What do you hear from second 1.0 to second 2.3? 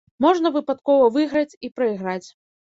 выйграць і прайграць.